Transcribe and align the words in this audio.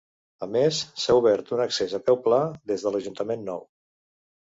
A 0.45 0.47
més, 0.55 0.79
s'ha 1.01 1.17
obert 1.19 1.53
un 1.59 1.63
accés 1.67 1.95
a 1.99 2.01
peu 2.09 2.19
pla 2.27 2.43
des 2.75 2.89
de 2.89 2.97
l'Ajuntament 2.97 3.49
nou. 3.55 3.67